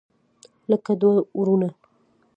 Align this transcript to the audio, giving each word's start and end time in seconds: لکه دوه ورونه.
لکه 0.69 0.91
دوه 1.01 1.15
ورونه. 1.37 1.69